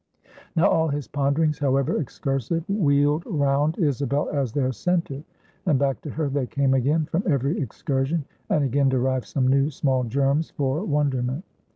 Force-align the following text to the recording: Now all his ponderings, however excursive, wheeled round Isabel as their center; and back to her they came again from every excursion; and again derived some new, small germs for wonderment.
Now 0.55 0.67
all 0.67 0.87
his 0.87 1.07
ponderings, 1.07 1.59
however 1.59 2.01
excursive, 2.01 2.67
wheeled 2.67 3.21
round 3.27 3.77
Isabel 3.77 4.29
as 4.31 4.51
their 4.51 4.71
center; 4.71 5.21
and 5.67 5.77
back 5.77 6.01
to 6.01 6.09
her 6.09 6.27
they 6.27 6.47
came 6.47 6.73
again 6.73 7.05
from 7.05 7.21
every 7.27 7.61
excursion; 7.61 8.25
and 8.49 8.63
again 8.63 8.89
derived 8.89 9.25
some 9.25 9.47
new, 9.47 9.69
small 9.69 10.03
germs 10.03 10.49
for 10.49 10.83
wonderment. 10.83 11.45